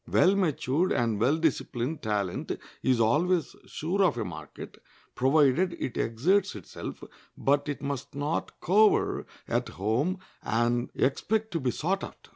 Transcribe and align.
Well 0.09 0.35
matured 0.35 0.91
and 0.93 1.19
well 1.19 1.37
disciplined 1.37 2.01
talent 2.01 2.57
is 2.81 2.99
always 2.99 3.55
sure 3.67 4.01
of 4.03 4.17
a 4.17 4.25
market, 4.25 4.79
provided 5.13 5.73
it 5.73 5.95
exerts 5.95 6.55
itself; 6.55 7.03
but 7.37 7.69
it 7.69 7.83
must 7.83 8.15
not 8.15 8.59
cower 8.61 9.27
at 9.47 9.69
home 9.69 10.17
and 10.41 10.89
expect 10.95 11.51
to 11.51 11.59
be 11.59 11.69
sought 11.69 12.03
after. 12.03 12.29